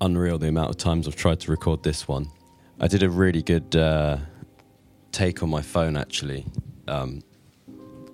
[0.00, 2.28] unreal the amount of times I've tried to record this one.
[2.78, 4.18] I did a really good uh,
[5.12, 6.46] take on my phone actually.
[6.88, 7.22] Um,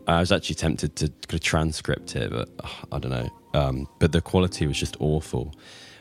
[0.06, 3.30] I was actually tempted to, to transcript it, but uh, I don't know.
[3.54, 5.54] Um, but the quality was just awful.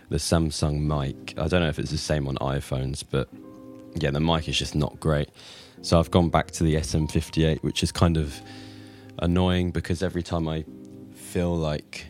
[0.09, 3.29] The Samsung mic, I don't know if it's the same on iPhones, but
[3.95, 5.29] yeah, the mic is just not great.
[5.81, 8.39] So I've gone back to the SM58, which is kind of
[9.19, 10.65] annoying because every time I
[11.13, 12.07] feel like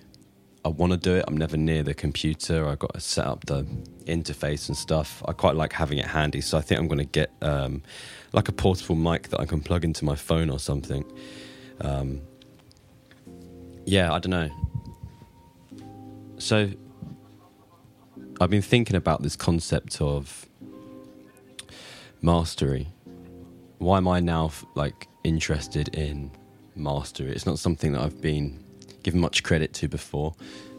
[0.65, 1.23] I want to do it.
[1.27, 2.67] I'm never near the computer.
[2.67, 3.65] I've got to set up the
[4.05, 5.21] interface and stuff.
[5.27, 7.83] I quite like having it handy, so I think I'm going to get um,
[8.33, 11.05] like a portable mic that I can plug into my phone or something.
[11.81, 12.19] Um,
[13.85, 14.49] yeah, I don't know.
[16.39, 16.71] So
[18.41, 20.49] I've been thinking about this concept of
[22.23, 22.87] mastery.
[23.77, 26.31] Why am I now like interested in
[26.75, 27.33] mastery?
[27.33, 28.64] It's not something that I've been
[29.05, 30.33] given much credit to before.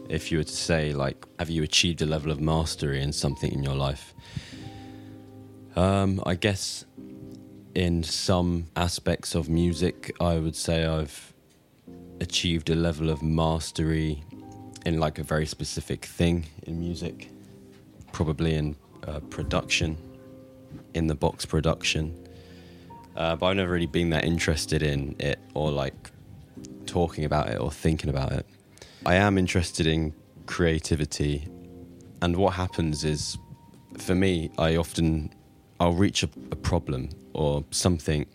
[0.09, 3.49] If you were to say, like, have you achieved a level of mastery in something
[3.53, 4.13] in your life?
[5.77, 6.83] Um, I guess
[7.73, 11.33] in some aspects of music, I would say I've
[12.19, 14.21] achieved a level of mastery
[14.85, 17.29] in like a very specific thing in music,
[18.11, 18.75] probably in
[19.07, 19.97] uh, production,
[20.93, 22.27] in the box production.
[23.15, 26.11] Uh, but I've never really been that interested in it or like
[26.97, 28.43] talking about it or thinking about it.
[29.05, 30.15] I am interested in
[30.47, 31.47] creativity,
[32.23, 33.37] and what happens is,
[33.99, 35.31] for me, I often
[35.79, 38.25] I'll reach a, a problem or something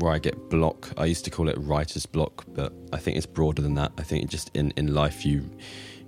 [0.00, 0.90] where I get block.
[0.96, 3.92] I used to call it writer's block, but I think it's broader than that.
[3.98, 5.48] I think just in, in life you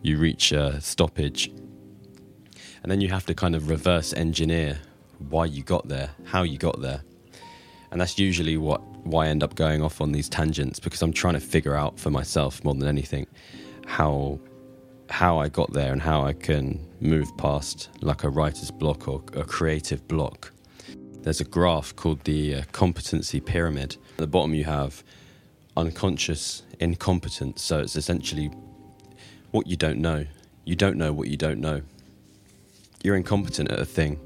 [0.03, 1.47] you reach a stoppage,
[2.83, 4.81] and then you have to kind of reverse engineer
[5.29, 7.03] why you got there, how you got there,
[7.93, 11.13] and that's usually what why I end up going off on these tangents because I'm
[11.13, 13.27] trying to figure out for myself more than anything
[13.87, 14.39] how
[15.09, 19.23] how I got there and how I can move past like a writer's block or
[19.35, 20.53] a creative block.
[21.23, 23.97] There's a graph called the uh, competency pyramid.
[24.13, 25.03] At the bottom you have
[25.77, 27.63] unconscious incompetence.
[27.63, 28.51] So it's essentially
[29.51, 30.27] what you don't know.
[30.65, 31.83] You don't know what you don't know.
[33.03, 34.21] You're incompetent at a thing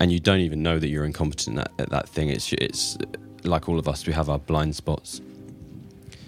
[0.00, 2.28] and you don't even know that you're incompetent at, at that thing.
[2.28, 2.96] It's it's
[3.46, 5.20] like all of us, we have our blind spots.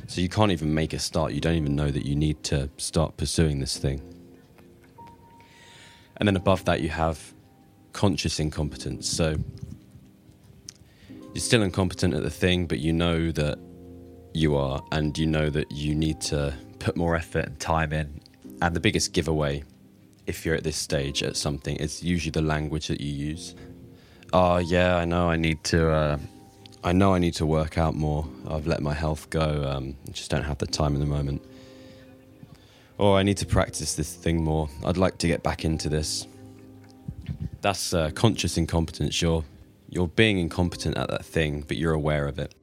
[0.06, 1.32] So you can't even make a start.
[1.32, 4.00] You don't even know that you need to start pursuing this thing.
[6.16, 7.34] And then above that, you have
[7.92, 9.08] conscious incompetence.
[9.08, 9.36] So
[11.34, 13.58] you're still incompetent at the thing, but you know that
[14.32, 18.20] you are, and you know that you need to put more effort and time in.
[18.62, 19.62] And the biggest giveaway,
[20.26, 23.54] if you're at this stage at something, is usually the language that you use.
[24.32, 25.90] Oh, yeah, I know I need to.
[25.90, 26.18] Uh,
[26.84, 28.28] I know I need to work out more.
[28.48, 29.64] I've let my health go.
[29.68, 31.42] Um, I just don't have the time in the moment.
[32.98, 34.68] Or I need to practice this thing more.
[34.84, 36.26] I'd like to get back into this.
[37.62, 39.20] That's uh, conscious incompetence.
[39.20, 39.44] You're
[39.90, 42.54] you're being incompetent at that thing, but you're aware of it.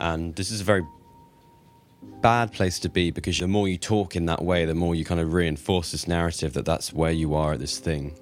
[0.00, 0.86] And this is a very
[2.20, 5.04] bad place to be because the more you talk in that way, the more you
[5.04, 8.14] kind of reinforce this narrative that that's where you are at this thing.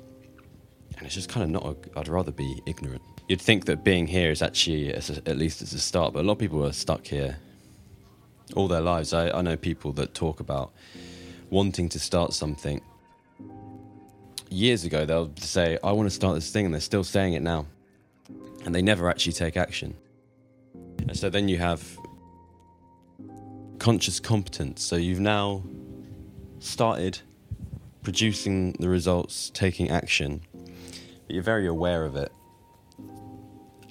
[0.97, 1.77] And it's just kind of not.
[1.97, 5.79] I'd rather be ignorant you'd think that being here is actually, at least as a
[5.79, 7.37] start, but a lot of people are stuck here
[8.57, 9.13] all their lives.
[9.13, 10.73] I, I know people that talk about
[11.49, 12.81] wanting to start something.
[14.49, 17.43] Years ago, they'll say, I want to start this thing, and they're still saying it
[17.43, 17.67] now.
[18.65, 19.95] And they never actually take action.
[20.99, 21.87] And so then you have
[23.79, 24.83] conscious competence.
[24.83, 25.63] So you've now
[26.59, 27.21] started
[28.03, 32.33] producing the results, taking action, but you're very aware of it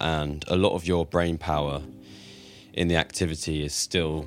[0.00, 1.82] and a lot of your brain power
[2.72, 4.26] in the activity is still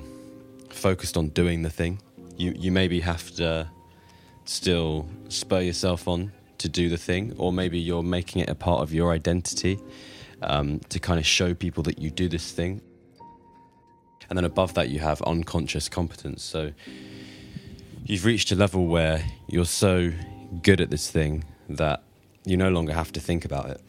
[0.70, 2.00] focused on doing the thing.
[2.36, 3.68] You you maybe have to
[4.44, 8.82] still spur yourself on to do the thing, or maybe you're making it a part
[8.82, 9.78] of your identity
[10.42, 12.80] um, to kind of show people that you do this thing.
[14.28, 16.42] And then above that, you have unconscious competence.
[16.42, 16.72] So
[18.04, 20.12] you've reached a level where you're so
[20.62, 22.02] good at this thing that
[22.44, 23.80] you no longer have to think about it.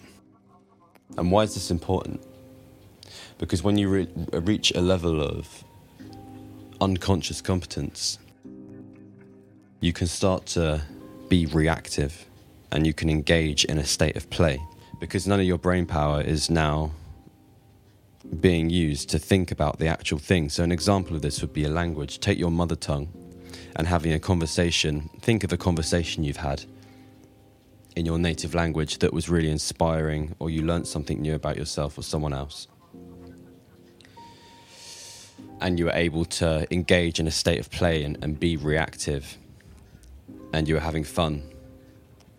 [1.18, 2.22] And why is this important?
[3.38, 5.64] Because when you re- reach a level of
[6.82, 8.18] unconscious competence,
[9.80, 10.82] you can start to
[11.30, 12.26] be reactive
[12.72, 14.60] and you can engage in a state of play
[15.00, 16.92] because none of your brain power is now
[18.40, 20.50] being used to think about the actual thing.
[20.50, 22.20] So, an example of this would be a language.
[22.20, 23.08] Take your mother tongue
[23.76, 26.66] and having a conversation, think of a conversation you've had
[27.96, 31.98] in your native language that was really inspiring or you learnt something new about yourself
[31.98, 32.68] or someone else.
[35.62, 39.38] And you were able to engage in a state of play and, and be reactive
[40.54, 41.44] and you were having fun.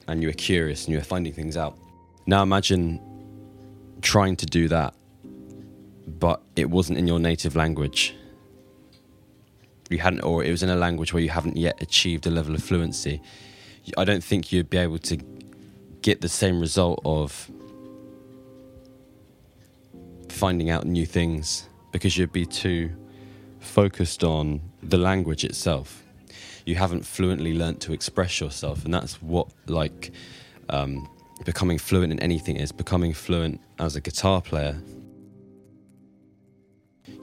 [0.09, 1.77] and you were curious and you were finding things out.
[2.27, 3.01] Now imagine
[4.03, 4.95] trying to do that,
[6.07, 8.15] but it wasn't in your native language.
[9.91, 12.55] You hadn't, or it was in a language where you haven't yet achieved a level
[12.55, 13.21] of fluency.
[13.97, 15.17] I don't think you'd be able to
[16.07, 17.51] get the same result of
[20.29, 22.89] finding out new things because you'd be too
[23.59, 26.05] focused on the language itself.
[26.65, 30.13] You haven't fluently learnt to express yourself, and that's what like
[30.69, 31.09] um,
[31.45, 32.71] becoming fluent in anything is.
[32.71, 34.81] Becoming fluent as a guitar player,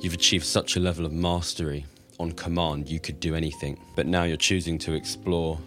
[0.01, 1.85] you've achieved such a level of mastery
[2.19, 2.89] on command.
[2.89, 5.57] You could do anything, but now you're choosing to explore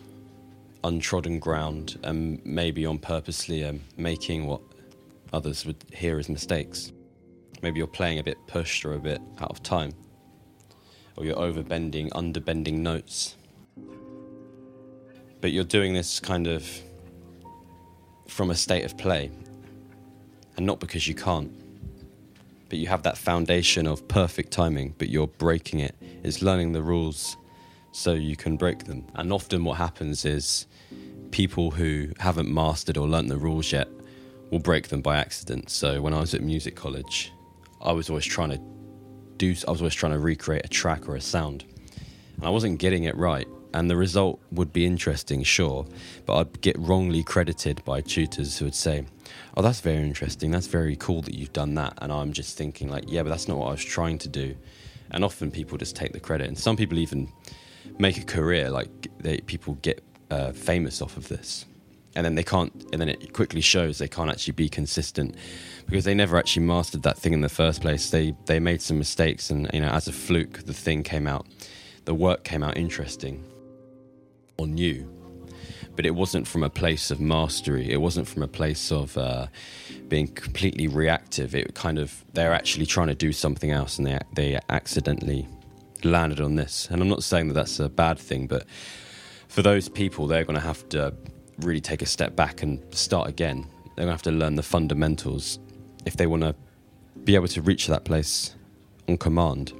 [0.86, 4.60] untrodden ground and maybe on purposely um, making what
[5.32, 6.92] others would hear as mistakes.
[7.60, 9.92] Maybe you're playing a bit pushed or a bit out of time,
[11.16, 13.36] or you're overbending, underbending notes.
[15.40, 16.68] But you're doing this kind of
[18.28, 19.30] from a state of play,
[20.56, 21.52] and not because you can't.
[22.68, 25.94] But you have that foundation of perfect timing, but you're breaking it.
[26.22, 27.36] It's learning the rules
[27.96, 29.06] so you can break them.
[29.14, 30.66] And often what happens is
[31.30, 33.88] people who haven't mastered or learnt the rules yet
[34.50, 35.70] will break them by accident.
[35.70, 37.32] So when I was at music college,
[37.80, 38.60] I was always trying to
[39.38, 41.64] do I was always trying to recreate a track or a sound.
[42.36, 43.48] And I wasn't getting it right.
[43.72, 45.86] And the result would be interesting, sure,
[46.26, 49.06] but I'd get wrongly credited by tutors who would say,
[49.56, 50.50] Oh, that's very interesting.
[50.50, 51.94] That's very cool that you've done that.
[52.02, 54.54] And I'm just thinking, like, yeah, but that's not what I was trying to do.
[55.10, 56.46] And often people just take the credit.
[56.46, 57.32] And some people even
[57.98, 58.88] make a career, like,
[59.18, 61.64] they, people get uh, famous off of this.
[62.14, 65.34] And then they can't and then it quickly shows they can't actually be consistent
[65.84, 68.08] because they never actually mastered that thing in the first place.
[68.08, 71.46] They they made some mistakes and you know as a fluke the thing came out
[72.06, 73.44] the work came out interesting
[74.56, 75.06] or new
[75.96, 77.90] but it wasn't from a place of mastery.
[77.90, 79.46] It wasn't from a place of uh,
[80.08, 81.54] being completely reactive.
[81.54, 85.48] It kind of they're actually trying to do something else and they they accidentally
[86.04, 88.64] landed on this and i'm not saying that that's a bad thing but
[89.48, 91.12] for those people they're going to have to
[91.58, 93.66] really take a step back and start again.
[93.94, 95.58] They're going to have to learn the fundamentals
[96.04, 96.54] if they want to
[97.24, 98.54] be able to reach that place
[99.08, 99.72] on command.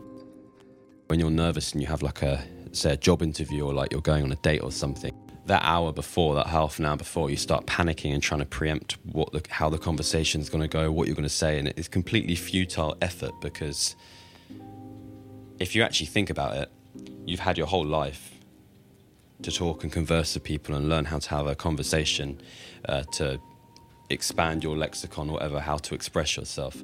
[1.09, 2.43] When you're nervous and you have like a
[2.73, 5.15] say a job interview or like you're going on a date or something,
[5.47, 8.97] that hour before, that half an hour before, you start panicking and trying to preempt
[9.12, 11.69] what the, how the conversation is going to go, what you're going to say, and
[11.69, 13.95] it's completely futile effort because
[15.58, 16.70] if you actually think about it,
[17.25, 18.32] you've had your whole life
[19.43, 22.41] to talk and converse with people and learn how to have a conversation,
[22.88, 23.41] uh, to
[24.11, 26.82] expand your lexicon, whatever, how to express yourself.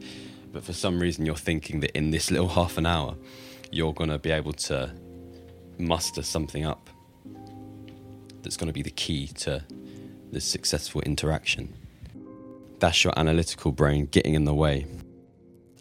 [0.53, 3.17] But for some reason, you're thinking that in this little half an hour,
[3.71, 4.93] you're going to be able to
[5.79, 6.91] muster something up
[8.43, 9.65] that's going to be the key to
[10.31, 11.73] this successful interaction.
[12.81, 14.87] That's your analytical brain getting in the way.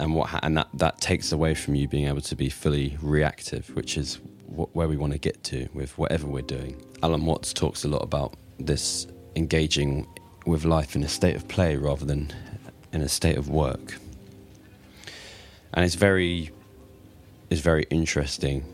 [0.01, 3.69] And what and that, that takes away from you being able to be fully reactive,
[3.75, 6.83] which is where we want to get to with whatever we're doing.
[7.03, 10.07] Alan Watts talks a lot about this engaging
[10.47, 12.33] with life in a state of play rather than
[12.91, 13.99] in a state of work.
[15.75, 16.49] And it's very
[17.51, 18.65] it's very interesting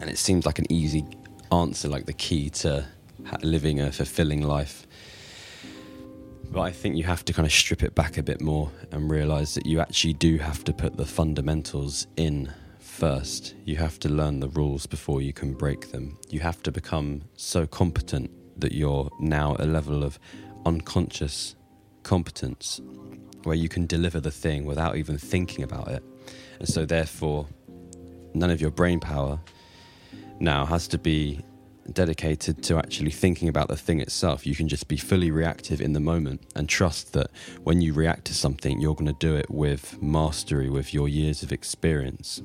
[0.00, 1.04] and it seems like an easy
[1.52, 2.86] answer like the key to
[3.42, 4.86] living a fulfilling life.
[6.52, 9.10] But I think you have to kind of strip it back a bit more and
[9.10, 13.54] realize that you actually do have to put the fundamentals in first.
[13.64, 16.18] You have to learn the rules before you can break them.
[16.28, 18.30] You have to become so competent
[18.60, 20.18] that you're now at a level of
[20.66, 21.56] unconscious
[22.02, 22.82] competence
[23.44, 26.04] where you can deliver the thing without even thinking about it.
[26.58, 27.48] And so, therefore,
[28.34, 29.40] none of your brain power
[30.38, 31.40] now has to be
[31.90, 34.46] dedicated to actually thinking about the thing itself.
[34.46, 37.30] You can just be fully reactive in the moment and trust that
[37.62, 41.42] when you react to something, you're going to do it with mastery, with your years
[41.42, 42.42] of experience.